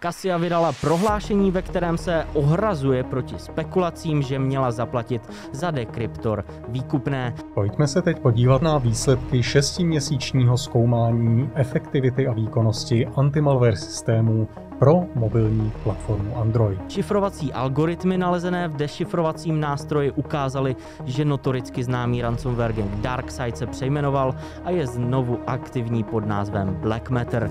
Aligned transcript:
Kasia 0.00 0.36
vydala 0.36 0.72
prohlášení, 0.80 1.50
ve 1.50 1.62
kterém 1.62 1.98
se 1.98 2.26
ohrazuje 2.34 3.04
proti 3.04 3.38
spekulacím, 3.38 4.22
že 4.22 4.38
měla 4.38 4.70
zaplatit 4.70 5.22
za 5.52 5.70
dekryptor 5.70 6.44
výkupné. 6.68 7.34
Pojďme 7.54 7.86
se 7.86 8.02
teď 8.02 8.18
podívat 8.18 8.62
na 8.62 8.78
výsledky 8.78 9.42
šestiměsíčního 9.42 10.58
zkoumání 10.58 11.50
efektivity 11.54 12.26
a 12.26 12.32
výkonnosti 12.32 13.06
antimalware 13.06 13.76
systémů 13.76 14.48
pro 14.78 14.94
mobilní 15.14 15.72
platformu 15.82 16.36
Android. 16.36 16.90
Šifrovací 16.90 17.52
algoritmy 17.52 18.18
nalezené 18.18 18.68
v 18.68 18.76
dešifrovacím 18.76 19.60
nástroji 19.60 20.10
ukázaly, 20.10 20.76
že 21.04 21.24
notoricky 21.24 21.84
známý 21.84 22.22
ransomware 22.22 22.72
gang 22.72 22.90
DarkSide 22.90 23.56
se 23.56 23.66
přejmenoval 23.66 24.34
a 24.64 24.70
je 24.70 24.86
znovu 24.86 25.38
aktivní 25.46 26.04
pod 26.04 26.26
názvem 26.26 26.74
Black 26.74 27.10
Matter. 27.10 27.50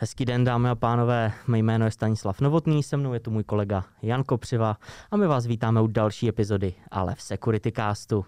Hezký 0.00 0.24
den, 0.24 0.44
dámy 0.44 0.68
a 0.68 0.74
pánové. 0.74 1.32
Mé 1.46 1.58
jméno 1.58 1.84
je 1.84 1.90
Stanislav 1.90 2.40
Novotný, 2.40 2.82
se 2.82 2.96
mnou 2.96 3.12
je 3.12 3.20
tu 3.20 3.30
můj 3.30 3.44
kolega 3.44 3.84
Jan 4.02 4.24
Kopřiva 4.24 4.76
a 5.10 5.16
my 5.16 5.26
vás 5.26 5.46
vítáme 5.46 5.80
u 5.80 5.86
další 5.86 6.28
epizody, 6.28 6.74
ale 6.90 7.14
v 7.14 7.22
Security 7.22 7.72
Castu. 7.72 8.24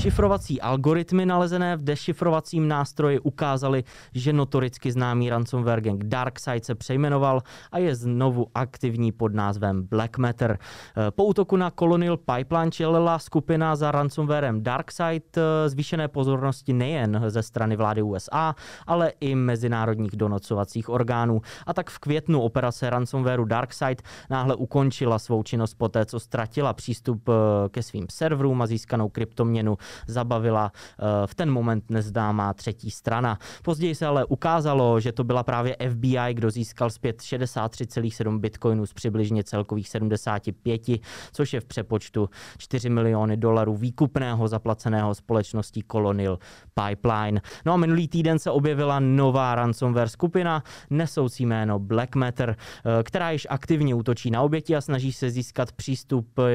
Šifrovací 0.00 0.60
algoritmy 0.60 1.26
nalezené 1.26 1.76
v 1.76 1.84
dešifrovacím 1.84 2.68
nástroji 2.68 3.18
ukázaly, 3.20 3.84
že 4.14 4.32
notoricky 4.32 4.92
známý 4.92 5.30
ransomware 5.30 5.80
gang 5.80 6.04
DarkSide 6.04 6.64
se 6.64 6.74
přejmenoval 6.74 7.42
a 7.72 7.78
je 7.78 7.94
znovu 7.94 8.46
aktivní 8.54 9.12
pod 9.12 9.34
názvem 9.34 9.82
Black 9.82 10.18
Matter. 10.18 10.58
Eh, 10.58 11.10
po 11.10 11.24
útoku 11.24 11.56
na 11.56 11.70
Colonial 11.70 12.16
Pipeline 12.16 12.70
čelila 12.70 13.18
skupina 13.18 13.76
za 13.76 13.90
ransomwarem 13.90 14.62
DarkSide 14.62 15.36
eh, 15.36 15.68
zvýšené 15.68 16.08
pozornosti 16.08 16.72
nejen 16.72 17.22
ze 17.28 17.42
strany 17.42 17.76
vlády 17.76 18.02
USA, 18.02 18.54
ale 18.86 19.12
i 19.20 19.34
mezinárodních 19.34 20.16
donocovacích 20.16 20.88
orgánů. 20.88 21.40
A 21.66 21.74
tak 21.74 21.90
v 21.90 21.98
květnu 21.98 22.40
operace 22.40 22.90
ransomwareu 22.90 23.44
DarkSide 23.44 24.02
náhle 24.30 24.54
ukončila 24.54 25.18
svou 25.18 25.42
činnost 25.42 25.74
poté, 25.74 26.04
co 26.04 26.20
ztratila 26.20 26.72
přístup 26.72 27.28
eh, 27.28 27.32
ke 27.68 27.82
svým 27.82 28.06
serverům 28.10 28.62
a 28.62 28.66
získanou 28.66 29.08
kryptoměnu 29.08 29.76
zabavila 30.06 30.72
eh, 30.74 31.26
v 31.26 31.34
ten 31.34 31.50
moment 31.50 31.90
neznámá 31.90 32.54
třetí 32.54 32.90
strana. 32.90 33.38
Později 33.62 33.94
se 33.94 34.06
ale 34.06 34.24
ukázalo, 34.24 35.00
že 35.00 35.12
to 35.12 35.24
byla 35.24 35.42
právě 35.42 35.76
FBI, 35.90 36.34
kdo 36.34 36.50
získal 36.50 36.90
zpět 36.90 37.18
63,7 37.18 38.38
bitcoinů 38.38 38.86
z 38.86 38.92
přibližně 38.92 39.44
celkových 39.44 39.88
75, 39.88 40.82
což 41.32 41.52
je 41.52 41.60
v 41.60 41.64
přepočtu 41.64 42.28
4 42.58 42.90
miliony 42.90 43.36
dolarů 43.36 43.76
výkupného 43.76 44.48
zaplaceného 44.48 45.14
společností 45.14 45.84
Colonial 45.92 46.38
Pipeline. 46.74 47.40
No 47.66 47.72
a 47.72 47.76
minulý 47.76 48.08
týden 48.08 48.38
se 48.38 48.50
objevila 48.50 49.00
nová 49.00 49.54
ransomware 49.54 50.08
skupina 50.08 50.62
nesoucí 50.90 51.46
jméno 51.46 51.78
Black 51.78 52.14
Matter, 52.14 52.56
eh, 52.56 53.02
která 53.02 53.30
již 53.30 53.46
aktivně 53.50 53.94
útočí 53.94 54.30
na 54.30 54.42
oběti 54.42 54.76
a 54.76 54.80
snaží 54.80 55.12
se 55.12 55.30
získat 55.30 55.72
přístup 55.72 56.38
eh, 56.38 56.50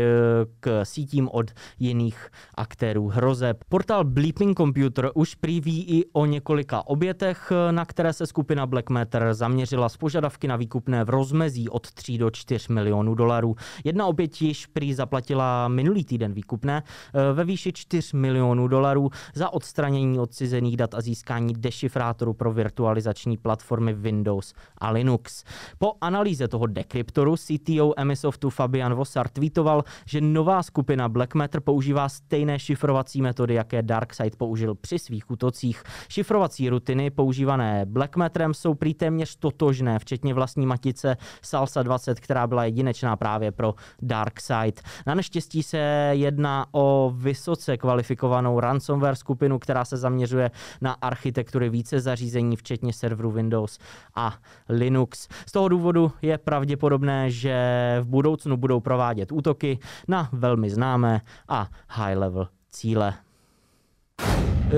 k 0.59 0.85
sítím 0.85 1.29
od 1.31 1.51
jiných 1.79 2.29
aktérů 2.55 3.07
hrozeb. 3.25 3.63
Portál 3.69 4.03
Bleeping 4.03 4.57
Computer 4.57 5.11
už 5.13 5.35
prý 5.35 5.61
i 5.65 6.05
o 6.13 6.25
několika 6.25 6.87
obětech, 6.87 7.51
na 7.71 7.85
které 7.85 8.13
se 8.13 8.27
skupina 8.27 8.65
Black 8.65 8.89
Matter 8.89 9.33
zaměřila 9.33 9.89
z 9.89 9.97
požadavky 9.97 10.47
na 10.47 10.55
výkupné 10.55 11.03
v 11.03 11.09
rozmezí 11.09 11.69
od 11.69 11.91
3 11.91 12.17
do 12.17 12.29
4 12.29 12.73
milionů 12.73 13.15
dolarů. 13.15 13.55
Jedna 13.83 14.05
oběť 14.05 14.41
již 14.41 14.65
prý 14.65 14.93
zaplatila 14.93 15.67
minulý 15.67 16.05
týden 16.05 16.33
výkupné 16.33 16.83
eh, 16.83 17.33
ve 17.33 17.43
výši 17.43 17.73
4 17.73 18.17
milionů 18.17 18.67
dolarů 18.67 19.09
za 19.33 19.53
odstranění 19.53 20.19
odcizených 20.19 20.77
dat 20.77 20.93
a 20.93 21.01
získání 21.01 21.53
dešifrátoru 21.53 22.33
pro 22.33 22.53
virtualizační 22.53 23.37
platformy 23.37 23.93
Windows 23.93 24.53
a 24.77 24.91
Linux. 24.91 25.43
Po 25.77 25.93
analýze 26.01 26.47
toho 26.47 26.67
dekryptoru 26.67 27.35
CTO 27.37 27.93
Emisoftu 27.97 28.49
Fabian 28.49 28.93
Vossar 28.93 29.29
tweetoval, 29.29 29.83
že 30.05 30.21
nová 30.21 30.63
skupina 30.63 31.09
Black 31.09 31.35
Matter 31.35 31.61
používá 31.61 32.09
stejné 32.09 32.59
šifrovací 32.59 33.14
šifrovací 33.15 33.21
metody, 33.21 33.53
jaké 33.53 33.81
DarkSide 33.81 34.37
použil 34.37 34.75
při 34.75 34.99
svých 34.99 35.31
útocích. 35.31 35.83
Šifrovací 36.09 36.69
rutiny 36.69 37.09
používané 37.09 37.85
Blackmatrem 37.85 38.53
jsou 38.53 38.73
prý 38.73 38.93
téměř 38.93 39.35
totožné, 39.39 39.99
včetně 39.99 40.33
vlastní 40.33 40.65
matice 40.65 41.17
Salsa 41.41 41.83
20, 41.83 42.19
která 42.19 42.47
byla 42.47 42.65
jedinečná 42.65 43.15
právě 43.15 43.51
pro 43.51 43.75
DarkSide. 44.01 44.81
Na 45.07 45.15
neštěstí 45.15 45.63
se 45.63 45.77
jedná 46.11 46.65
o 46.71 47.11
vysoce 47.15 47.77
kvalifikovanou 47.77 48.59
ransomware 48.59 49.15
skupinu, 49.15 49.59
která 49.59 49.85
se 49.85 49.97
zaměřuje 49.97 50.51
na 50.81 50.91
architektury 51.01 51.69
více 51.69 51.99
zařízení, 51.99 52.55
včetně 52.55 52.93
serveru 52.93 53.31
Windows 53.31 53.79
a 54.15 54.33
Linux. 54.69 55.27
Z 55.47 55.51
toho 55.51 55.69
důvodu 55.69 56.11
je 56.21 56.37
pravděpodobné, 56.37 57.31
že 57.31 57.55
v 58.01 58.07
budoucnu 58.07 58.57
budou 58.57 58.79
provádět 58.79 59.31
útoky 59.31 59.79
na 60.07 60.29
velmi 60.31 60.69
známé 60.69 61.21
a 61.47 61.69
high-level 61.89 62.47
cíle. 62.75 63.24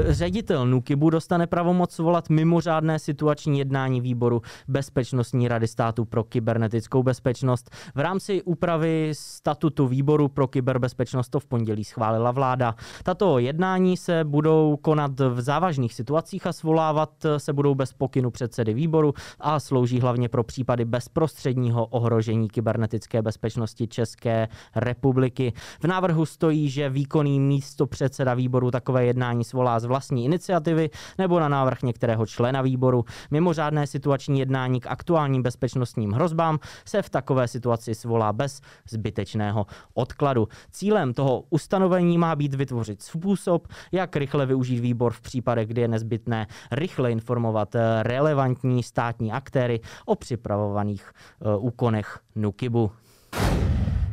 Ředitel 0.05 0.67
Nukibu 0.67 1.09
dostane 1.09 1.47
pravomoc 1.47 1.99
volat 1.99 2.29
mimořádné 2.29 2.99
situační 2.99 3.59
jednání 3.59 4.01
výboru 4.01 4.41
Bezpečnostní 4.67 5.47
rady 5.47 5.67
státu 5.67 6.05
pro 6.05 6.23
kybernetickou 6.23 7.03
bezpečnost. 7.03 7.69
V 7.95 7.99
rámci 7.99 8.41
úpravy 8.41 9.09
statutu 9.13 9.87
výboru 9.87 10.27
pro 10.27 10.47
kyberbezpečnost 10.47 11.29
to 11.29 11.39
v 11.39 11.45
pondělí 11.45 11.83
schválila 11.83 12.31
vláda. 12.31 12.75
Tato 13.03 13.39
jednání 13.39 13.97
se 13.97 14.23
budou 14.23 14.77
konat 14.81 15.19
v 15.19 15.41
závažných 15.41 15.93
situacích 15.93 16.47
a 16.47 16.53
svolávat 16.53 17.09
se 17.37 17.53
budou 17.53 17.75
bez 17.75 17.93
pokynu 17.93 18.31
předsedy 18.31 18.73
výboru 18.73 19.13
a 19.39 19.59
slouží 19.59 19.99
hlavně 19.99 20.29
pro 20.29 20.43
případy 20.43 20.85
bezprostředního 20.85 21.85
ohrožení 21.85 22.47
kybernetické 22.47 23.21
bezpečnosti 23.21 23.87
České 23.87 24.47
republiky. 24.75 25.53
V 25.81 25.87
návrhu 25.87 26.25
stojí, 26.25 26.69
že 26.69 26.89
výkonný 26.89 27.39
místo 27.39 27.87
předseda 27.87 28.33
výboru 28.33 28.71
takové 28.71 29.05
jednání 29.05 29.43
svolá 29.43 29.79
z 29.79 29.86
vlastní 29.87 30.25
iniciativy 30.25 30.89
nebo 31.17 31.39
na 31.39 31.49
návrh 31.49 31.81
některého 31.81 32.25
člena 32.25 32.61
výboru. 32.61 33.05
Mimořádné 33.31 33.87
situační 33.87 34.39
jednání 34.39 34.79
k 34.79 34.87
aktuálním 34.87 35.43
bezpečnostním 35.43 36.11
hrozbám 36.11 36.59
se 36.85 37.01
v 37.01 37.09
takové 37.09 37.47
situaci 37.47 37.95
svolá 37.95 38.33
bez 38.33 38.61
zbytečného 38.89 39.65
odkladu. 39.93 40.47
Cílem 40.71 41.13
toho 41.13 41.43
ustanovení 41.49 42.17
má 42.17 42.35
být 42.35 42.53
vytvořit 42.53 43.01
způsob, 43.01 43.67
jak 43.91 44.15
rychle 44.15 44.45
využít 44.45 44.79
výbor 44.79 45.13
v 45.13 45.21
případech, 45.21 45.67
kdy 45.67 45.81
je 45.81 45.87
nezbytné 45.87 46.47
rychle 46.71 47.11
informovat 47.11 47.75
eh, 47.75 48.03
relevantní 48.03 48.83
státní 48.83 49.31
aktéry 49.31 49.79
o 50.05 50.15
připravovaných 50.15 51.11
uh, 51.39 51.65
úkonech 51.65 52.19
NUKIBu. 52.35 52.91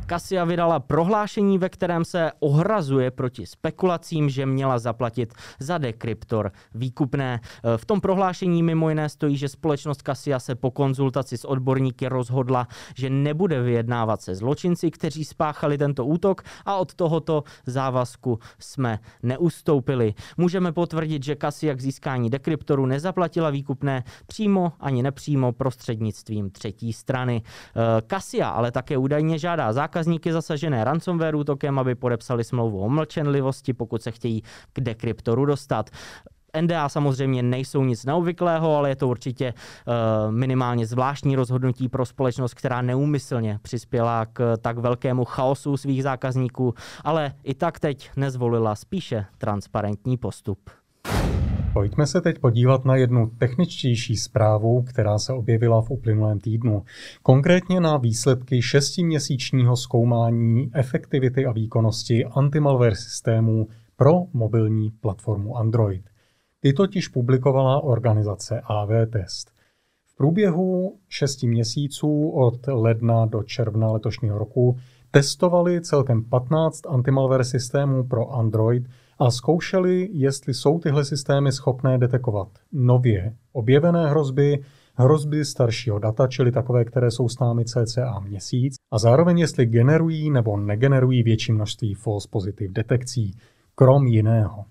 Kasia 0.07 0.45
vydala 0.45 0.79
prohlášení, 0.79 1.57
ve 1.57 1.69
kterém 1.69 2.05
se 2.05 2.31
ohrazuje 2.39 3.11
proti 3.11 3.45
spekulacím, 3.45 4.29
že 4.29 4.45
měla 4.45 4.79
zaplatit 4.79 5.33
za 5.59 5.77
dekryptor 5.77 6.51
výkupné. 6.75 7.39
V 7.77 7.85
tom 7.85 8.01
prohlášení 8.01 8.63
mimo 8.63 8.89
jiné 8.89 9.09
stojí, 9.09 9.37
že 9.37 9.49
společnost 9.49 10.01
Kasia 10.01 10.39
se 10.39 10.55
po 10.55 10.71
konzultaci 10.71 11.37
s 11.37 11.45
odborníky 11.45 12.07
rozhodla, 12.07 12.67
že 12.95 13.09
nebude 13.09 13.61
vyjednávat 13.61 14.21
se 14.21 14.35
zločinci, 14.35 14.91
kteří 14.91 15.25
spáchali 15.25 15.77
tento 15.77 16.05
útok 16.05 16.41
a 16.65 16.75
od 16.75 16.93
tohoto 16.93 17.43
závazku 17.65 18.39
jsme 18.59 18.99
neustoupili. 19.23 20.13
Můžeme 20.37 20.71
potvrdit, 20.71 21.23
že 21.23 21.35
Kasia 21.35 21.73
k 21.73 21.81
získání 21.81 22.29
dekryptoru 22.29 22.85
nezaplatila 22.85 23.49
výkupné 23.49 24.03
přímo 24.27 24.73
ani 24.79 25.03
nepřímo 25.03 25.51
prostřednictvím 25.51 26.49
třetí 26.49 26.93
strany. 26.93 27.41
Kasia 28.07 28.49
ale 28.49 28.71
také 28.71 28.97
údajně 28.97 29.39
žádá 29.39 29.73
zákaz 29.73 29.94
zákazníky 29.95 30.33
zasažené 30.33 30.83
ransomware 30.83 31.35
útokem, 31.35 31.79
aby 31.79 31.95
podepsali 31.95 32.43
smlouvu 32.43 32.79
o 32.83 32.89
mlčenlivosti, 32.89 33.73
pokud 33.73 34.01
se 34.01 34.11
chtějí 34.11 34.41
k 34.73 34.79
dekryptoru 34.79 35.45
dostat. 35.45 35.89
NDA 36.61 36.89
samozřejmě 36.89 37.43
nejsou 37.43 37.83
nic 37.83 38.05
neobvyklého, 38.05 38.75
ale 38.75 38.89
je 38.89 38.95
to 38.95 39.07
určitě 39.07 39.53
uh, 39.53 40.31
minimálně 40.31 40.85
zvláštní 40.85 41.35
rozhodnutí 41.35 41.89
pro 41.89 42.05
společnost, 42.05 42.53
která 42.53 42.81
neúmyslně 42.81 43.59
přispěla 43.61 44.25
k 44.25 44.57
tak 44.61 44.77
velkému 44.77 45.25
chaosu 45.25 45.77
svých 45.77 46.03
zákazníků, 46.03 46.73
ale 47.03 47.33
i 47.43 47.53
tak 47.53 47.79
teď 47.79 48.11
nezvolila 48.15 48.75
spíše 48.75 49.25
transparentní 49.37 50.17
postup. 50.17 50.59
Pojďme 51.75 52.07
se 52.07 52.21
teď 52.21 52.39
podívat 52.39 52.85
na 52.85 52.95
jednu 52.95 53.31
techničtější 53.37 54.17
zprávu, 54.17 54.81
která 54.81 55.19
se 55.19 55.33
objevila 55.33 55.81
v 55.81 55.89
uplynulém 55.89 56.39
týdnu. 56.39 56.83
Konkrétně 57.23 57.79
na 57.79 57.97
výsledky 57.97 58.61
šestiměsíčního 58.61 59.75
zkoumání 59.75 60.71
efektivity 60.73 61.45
a 61.45 61.51
výkonnosti 61.51 62.25
antimalware 62.25 62.95
systémů 62.95 63.67
pro 63.95 64.11
mobilní 64.33 64.91
platformu 64.91 65.57
Android. 65.57 66.09
Ty 66.59 66.73
totiž 66.73 67.07
publikovala 67.07 67.83
organizace 67.83 68.61
AV 68.63 68.89
Test. 69.09 69.51
V 70.05 70.15
průběhu 70.15 70.97
šesti 71.09 71.47
měsíců 71.47 72.29
od 72.29 72.67
ledna 72.67 73.25
do 73.25 73.43
června 73.43 73.91
letošního 73.91 74.37
roku 74.37 74.77
testovali 75.11 75.81
celkem 75.81 76.23
15 76.23 76.87
antimalware 76.87 77.43
systémů 77.43 78.07
pro 78.07 78.29
Android 78.33 78.83
a 79.19 79.31
zkoušeli, 79.31 80.09
jestli 80.11 80.53
jsou 80.53 80.79
tyhle 80.79 81.05
systémy 81.05 81.51
schopné 81.51 81.97
detekovat 81.97 82.47
nově 82.71 83.35
objevené 83.51 84.09
hrozby, 84.09 84.63
hrozby 84.95 85.45
staršího 85.45 85.99
data, 85.99 86.27
čili 86.27 86.51
takové, 86.51 86.85
které 86.85 87.11
jsou 87.11 87.29
s 87.29 87.39
námi 87.39 87.65
cca 87.65 88.19
měsíc, 88.19 88.75
a 88.91 88.97
zároveň 88.97 89.39
jestli 89.39 89.65
generují 89.65 90.31
nebo 90.31 90.57
negenerují 90.57 91.23
větší 91.23 91.51
množství 91.51 91.93
false 91.93 92.27
positive 92.31 92.73
detekcí, 92.73 93.37
krom 93.75 94.07
jiného. 94.07 94.65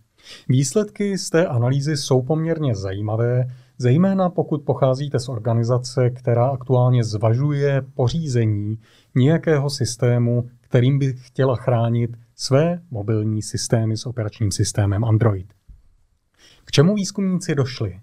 Výsledky 0.48 1.18
z 1.18 1.30
té 1.30 1.46
analýzy 1.46 1.96
jsou 1.96 2.22
poměrně 2.22 2.74
zajímavé, 2.74 3.44
zejména 3.78 4.30
pokud 4.30 4.62
pocházíte 4.62 5.18
z 5.18 5.28
organizace, 5.28 6.10
která 6.10 6.46
aktuálně 6.46 7.04
zvažuje 7.04 7.82
pořízení 7.94 8.78
nějakého 9.14 9.70
systému, 9.70 10.44
kterým 10.60 10.98
by 10.98 11.12
chtěla 11.12 11.56
chránit 11.56 12.10
své 12.36 12.80
mobilní 12.90 13.42
systémy 13.42 13.96
s 13.96 14.06
operačním 14.06 14.50
systémem 14.50 15.04
Android. 15.04 15.46
K 16.64 16.70
čemu 16.70 16.94
výzkumníci 16.94 17.54
došli? 17.54 18.00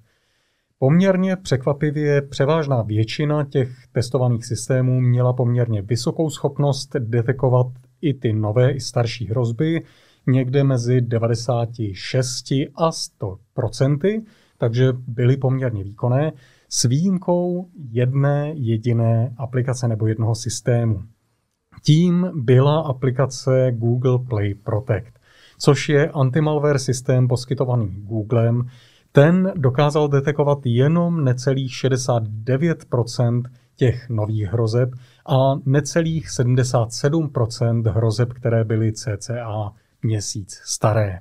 Poměrně 0.80 1.36
překvapivě 1.36 2.22
převážná 2.22 2.82
většina 2.82 3.44
těch 3.44 3.70
testovaných 3.92 4.46
systémů 4.46 5.02
měla 5.02 5.34
poměrně 5.34 5.82
vysokou 5.82 6.30
schopnost 6.30 6.96
detekovat 7.00 7.68
i 8.02 8.14
ty 8.14 8.34
nové, 8.34 8.72
i 8.72 8.80
starší 8.80 9.28
hrozby, 9.28 9.82
někde 10.28 10.64
mezi 10.64 11.02
96 11.02 12.46
a 12.76 12.92
100 12.92 13.38
procenty, 13.54 14.24
takže 14.58 14.94
byly 15.08 15.38
poměrně 15.38 15.84
výkonné, 15.84 16.32
s 16.70 16.84
výjimkou 16.84 17.70
jedné 17.90 18.54
jediné 18.56 19.34
aplikace 19.38 19.88
nebo 19.88 20.08
jednoho 20.08 20.36
systému. 20.36 21.04
Tím 21.84 22.32
byla 22.36 22.80
aplikace 22.80 23.72
Google 23.72 24.20
Play 24.30 24.54
Protect, 24.54 25.20
což 25.60 25.90
je 25.90 26.10
antimalware 26.10 26.80
systém 26.80 27.28
poskytovaný 27.28 27.88
Googlem. 27.90 28.68
Ten 29.12 29.54
dokázal 29.56 30.08
detekovat 30.08 30.60
jenom 30.66 31.24
necelých 31.24 31.72
69% 31.72 33.44
těch 33.76 34.10
nových 34.10 34.48
hrozeb 34.48 34.90
a 35.26 35.56
necelých 35.66 36.28
77% 36.28 37.92
hrozeb, 37.92 38.34
které 38.34 38.64
byly 38.64 38.94
CCA 38.94 39.74
měsíc 40.04 40.62
staré. 40.66 41.20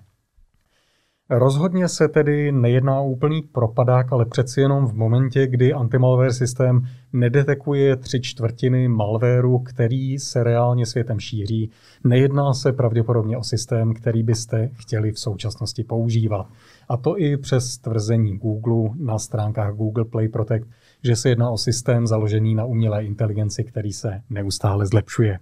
Rozhodně 1.32 1.88
se 1.88 2.08
tedy 2.08 2.52
nejedná 2.52 3.00
o 3.00 3.08
úplný 3.08 3.42
propadák, 3.42 4.12
ale 4.12 4.26
přeci 4.26 4.60
jenom 4.60 4.86
v 4.86 4.94
momentě, 4.94 5.46
kdy 5.46 5.72
antimalware 5.72 6.32
systém 6.32 6.86
nedetekuje 7.12 7.96
tři 7.96 8.20
čtvrtiny 8.20 8.88
malwareu, 8.88 9.58
který 9.58 10.18
se 10.18 10.44
reálně 10.44 10.86
světem 10.86 11.20
šíří, 11.20 11.70
nejedná 12.04 12.54
se 12.54 12.72
pravděpodobně 12.72 13.36
o 13.36 13.44
systém, 13.44 13.94
který 13.94 14.22
byste 14.22 14.70
chtěli 14.72 15.12
v 15.12 15.18
současnosti 15.18 15.84
používat. 15.84 16.46
A 16.88 16.96
to 16.96 17.18
i 17.18 17.36
přes 17.36 17.78
tvrzení 17.78 18.38
Google 18.38 18.90
na 18.98 19.18
stránkách 19.18 19.74
Google 19.74 20.04
Play 20.04 20.28
Protect, 20.28 20.68
že 21.04 21.16
se 21.16 21.28
jedná 21.28 21.50
o 21.50 21.58
systém 21.58 22.06
založený 22.06 22.54
na 22.54 22.64
umělé 22.64 23.04
inteligenci, 23.04 23.64
který 23.64 23.92
se 23.92 24.22
neustále 24.30 24.86
zlepšuje. 24.86 25.38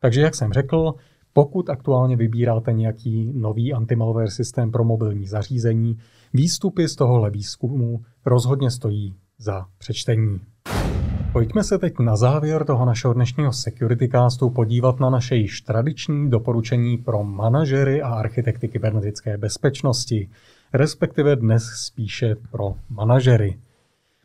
Takže 0.00 0.20
jak 0.20 0.34
jsem 0.34 0.52
řekl, 0.52 0.94
pokud 1.34 1.70
aktuálně 1.70 2.16
vybíráte 2.16 2.72
nějaký 2.72 3.32
nový 3.34 3.72
antimalware 3.72 4.30
systém 4.30 4.70
pro 4.70 4.84
mobilní 4.84 5.26
zařízení, 5.26 5.98
výstupy 6.32 6.88
z 6.88 6.96
tohohle 6.96 7.30
výzkumu 7.30 8.00
rozhodně 8.26 8.70
stojí 8.70 9.14
za 9.38 9.66
přečtení. 9.78 10.40
Pojďme 11.32 11.64
se 11.64 11.78
teď 11.78 11.94
na 11.98 12.16
závěr 12.16 12.64
toho 12.64 12.84
našeho 12.84 13.14
dnešního 13.14 13.52
Security 13.52 14.08
Castu 14.08 14.50
podívat 14.50 15.00
na 15.00 15.10
naše 15.10 15.36
již 15.36 15.60
tradiční 15.60 16.30
doporučení 16.30 16.98
pro 16.98 17.24
manažery 17.24 18.02
a 18.02 18.08
architekty 18.08 18.68
kybernetické 18.68 19.38
bezpečnosti, 19.38 20.28
respektive 20.72 21.36
dnes 21.36 21.64
spíše 21.64 22.36
pro 22.50 22.74
manažery. 22.90 23.58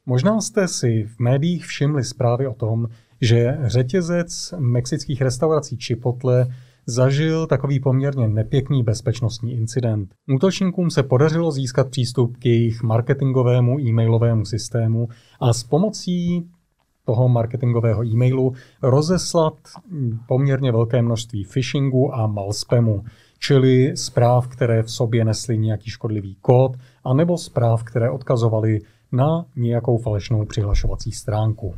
Možná 0.06 0.42
jste 0.42 0.68
si 0.68 1.04
v 1.04 1.20
médiích 1.20 1.66
všimli 1.66 2.04
zprávy 2.04 2.48
o 2.48 2.54
tom, 2.54 2.88
že 3.22 3.58
řetězec 3.64 4.54
mexických 4.60 5.22
restaurací 5.22 5.78
Chipotle 5.78 6.48
zažil 6.90 7.48
takový 7.48 7.80
poměrně 7.80 8.28
nepěkný 8.28 8.84
bezpečnostní 8.84 9.54
incident. 9.54 10.14
Útočníkům 10.36 10.90
se 10.90 11.04
podařilo 11.04 11.52
získat 11.52 11.90
přístup 11.90 12.38
k 12.38 12.46
jejich 12.46 12.84
marketingovému 12.84 13.80
e-mailovému 13.80 14.46
systému 14.46 15.08
a 15.42 15.54
s 15.54 15.64
pomocí 15.64 16.50
toho 17.06 17.30
marketingového 17.30 18.06
e-mailu 18.06 18.54
rozeslat 18.82 19.54
poměrně 20.28 20.72
velké 20.72 21.02
množství 21.02 21.46
phishingu 21.46 22.16
a 22.16 22.28
malspamu, 22.28 23.04
čili 23.40 23.98
zpráv, 23.98 24.48
které 24.48 24.84
v 24.84 24.92
sobě 24.92 25.26
nesly 25.26 25.58
nějaký 25.58 25.90
škodlivý 25.90 26.36
kód, 26.42 26.78
anebo 27.04 27.38
zpráv, 27.38 27.84
které 27.84 28.10
odkazovaly 28.10 28.80
na 29.12 29.46
nějakou 29.56 29.98
falešnou 29.98 30.46
přihlašovací 30.46 31.12
stránku. 31.12 31.76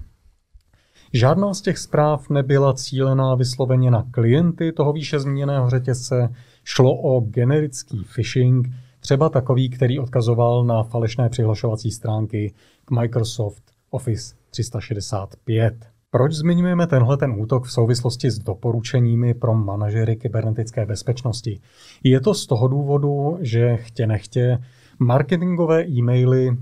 Žádná 1.14 1.54
z 1.54 1.62
těch 1.62 1.78
zpráv 1.78 2.30
nebyla 2.30 2.74
cílená 2.74 3.36
vysloveně 3.36 3.92
na 3.92 4.06
klienty 4.12 4.72
toho 4.72 4.94
výše 4.94 5.20
zmíněného 5.20 5.70
řetězce, 5.70 6.34
šlo 6.64 7.02
o 7.02 7.20
generický 7.20 8.06
phishing, 8.16 8.68
třeba 9.00 9.30
takový, 9.30 9.70
který 9.70 10.00
odkazoval 10.00 10.66
na 10.66 10.84
falešné 10.84 11.30
přihlašovací 11.30 11.92
stránky 11.92 12.54
k 12.86 12.92
Microsoft 12.92 13.64
Office 13.90 14.36
365. 14.50 15.86
Proč 16.10 16.34
zmiňujeme 16.34 16.88
tenhle 16.88 17.18
ten 17.18 17.32
útok 17.38 17.66
v 17.66 17.72
souvislosti 17.72 18.32
s 18.32 18.40
doporučeními 18.40 19.34
pro 19.34 19.54
manažery 19.54 20.16
kybernetické 20.16 20.86
bezpečnosti? 20.86 21.60
Je 22.04 22.20
to 22.20 22.34
z 22.34 22.48
toho 22.48 22.68
důvodu, 22.68 23.38
že 23.42 23.78
chtě 23.78 24.08
nechtě 24.08 24.58
marketingové 25.00 25.88
e-maily 25.88 26.58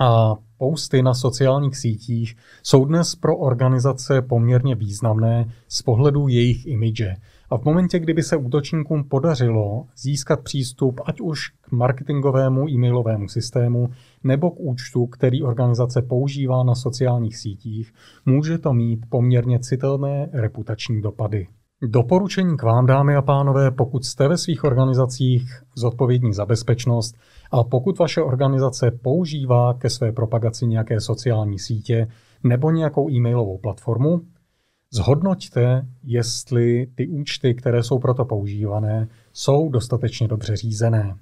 a 0.00 0.36
posty 0.58 1.02
na 1.02 1.14
sociálních 1.14 1.76
sítích 1.76 2.36
jsou 2.62 2.84
dnes 2.84 3.14
pro 3.14 3.36
organizace 3.36 4.22
poměrně 4.22 4.74
významné 4.74 5.52
z 5.68 5.82
pohledu 5.82 6.28
jejich 6.28 6.66
imidže. 6.66 7.14
A 7.50 7.58
v 7.58 7.64
momentě, 7.64 7.98
kdyby 7.98 8.22
se 8.22 8.36
útočníkům 8.36 9.04
podařilo 9.04 9.86
získat 9.96 10.40
přístup 10.40 11.00
ať 11.04 11.20
už 11.20 11.48
k 11.48 11.72
marketingovému 11.72 12.68
e-mailovému 12.68 13.28
systému 13.28 13.88
nebo 14.24 14.50
k 14.50 14.60
účtu, 14.60 15.06
který 15.06 15.42
organizace 15.42 16.02
používá 16.02 16.62
na 16.62 16.74
sociálních 16.74 17.36
sítích, 17.36 17.92
může 18.26 18.58
to 18.58 18.72
mít 18.72 19.00
poměrně 19.08 19.58
citelné 19.58 20.28
reputační 20.32 21.02
dopady. 21.02 21.46
Doporučení 21.82 22.56
k 22.56 22.62
vám, 22.62 22.86
dámy 22.86 23.16
a 23.16 23.22
pánové, 23.22 23.70
pokud 23.70 24.04
jste 24.04 24.28
ve 24.28 24.38
svých 24.38 24.64
organizacích 24.64 25.62
zodpovědní 25.76 26.32
za 26.32 26.46
bezpečnost 26.46 27.16
a 27.50 27.64
pokud 27.64 27.98
vaše 27.98 28.22
organizace 28.22 28.90
používá 28.90 29.74
ke 29.74 29.90
své 29.90 30.12
propagaci 30.12 30.66
nějaké 30.66 31.00
sociální 31.00 31.58
sítě 31.58 32.08
nebo 32.44 32.70
nějakou 32.70 33.10
e-mailovou 33.10 33.58
platformu, 33.58 34.20
zhodnoťte, 34.92 35.86
jestli 36.04 36.86
ty 36.94 37.08
účty, 37.08 37.54
které 37.54 37.82
jsou 37.82 37.98
proto 37.98 38.24
používané, 38.24 39.08
jsou 39.32 39.68
dostatečně 39.68 40.28
dobře 40.28 40.56
řízené. 40.56 41.16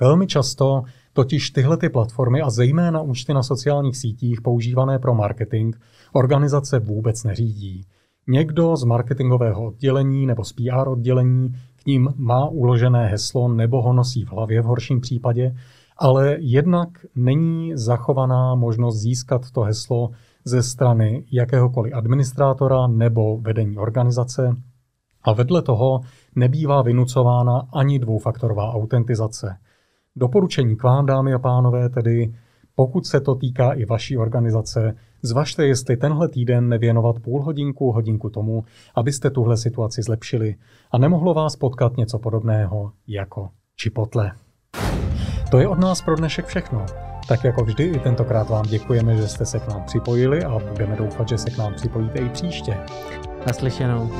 Velmi 0.00 0.26
často 0.26 0.82
totiž 1.12 1.50
tyhle 1.50 1.76
ty 1.76 1.88
platformy 1.88 2.40
a 2.40 2.50
zejména 2.50 3.02
účty 3.02 3.34
na 3.34 3.42
sociálních 3.42 3.96
sítích 3.96 4.40
používané 4.40 4.98
pro 4.98 5.14
marketing 5.14 5.76
organizace 6.12 6.78
vůbec 6.78 7.24
neřídí. 7.24 7.86
Někdo 8.26 8.76
z 8.76 8.84
marketingového 8.84 9.66
oddělení 9.66 10.26
nebo 10.26 10.44
z 10.44 10.52
PR 10.52 10.88
oddělení 10.88 11.54
ním 11.90 12.08
má 12.16 12.48
uložené 12.48 13.06
heslo 13.06 13.48
nebo 13.48 13.82
ho 13.82 13.92
nosí 13.92 14.24
v 14.24 14.32
hlavě 14.32 14.62
v 14.62 14.64
horším 14.64 15.00
případě, 15.00 15.54
ale 15.98 16.36
jednak 16.38 16.88
není 17.14 17.72
zachovaná 17.74 18.54
možnost 18.54 18.96
získat 18.96 19.50
to 19.50 19.60
heslo 19.60 20.10
ze 20.44 20.62
strany 20.62 21.24
jakéhokoliv 21.32 21.94
administrátora 21.94 22.86
nebo 22.86 23.38
vedení 23.38 23.76
organizace 23.76 24.56
a 25.22 25.32
vedle 25.32 25.62
toho 25.62 26.00
nebývá 26.36 26.82
vynucována 26.82 27.62
ani 27.74 27.98
dvoufaktorová 27.98 28.72
autentizace. 28.72 29.56
Doporučení 30.16 30.76
k 30.76 30.82
vám, 30.82 31.06
dámy 31.06 31.32
a 31.34 31.38
pánové, 31.38 31.88
tedy 31.88 32.34
pokud 32.74 33.06
se 33.06 33.20
to 33.20 33.34
týká 33.34 33.72
i 33.72 33.84
vaší 33.84 34.16
organizace, 34.16 34.96
zvažte, 35.22 35.66
jestli 35.66 35.96
tenhle 35.96 36.28
týden 36.28 36.68
nevěnovat 36.68 37.18
půl 37.18 37.42
hodinku, 37.42 37.92
hodinku 37.92 38.30
tomu, 38.30 38.64
abyste 38.94 39.30
tuhle 39.30 39.56
situaci 39.56 40.02
zlepšili 40.02 40.54
a 40.90 40.98
nemohlo 40.98 41.34
vás 41.34 41.56
potkat 41.56 41.96
něco 41.96 42.18
podobného 42.18 42.92
jako 43.06 43.48
čipotle. 43.76 44.32
To 45.50 45.58
je 45.58 45.68
od 45.68 45.78
nás 45.78 46.02
pro 46.02 46.16
dnešek 46.16 46.46
všechno. 46.46 46.86
Tak 47.28 47.44
jako 47.44 47.64
vždy 47.64 47.84
i 47.84 47.98
tentokrát 47.98 48.50
vám 48.50 48.66
děkujeme, 48.66 49.16
že 49.16 49.28
jste 49.28 49.46
se 49.46 49.58
k 49.58 49.68
nám 49.68 49.82
připojili 49.82 50.44
a 50.44 50.58
budeme 50.58 50.96
doufat, 50.96 51.28
že 51.28 51.38
se 51.38 51.50
k 51.50 51.58
nám 51.58 51.74
připojíte 51.74 52.18
i 52.18 52.28
příště. 52.28 52.76
Naslyšenou. 53.46 54.10